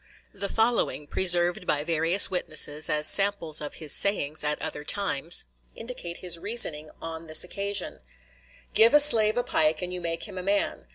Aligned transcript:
The 0.33 0.49
following, 0.49 1.05
preserved 1.05 1.67
by 1.67 1.83
various 1.83 2.31
witnesses 2.31 2.89
as 2.89 3.05
samples 3.05 3.61
of 3.61 3.75
his 3.75 3.93
sayings 3.93 4.43
at 4.43 4.59
other 4.59 4.83
times, 4.83 5.43
indicate 5.75 6.17
his 6.17 6.39
reasoning 6.39 6.89
on 7.03 7.27
this 7.27 7.43
occasion: 7.43 7.99
"Give 8.73 8.95
a 8.95 8.99
slave 8.99 9.37
a 9.37 9.43
pike 9.43 9.83
and 9.83 9.93
you 9.93 10.01
make 10.01 10.23
him 10.23 10.39
a 10.39 10.41
man. 10.41 10.87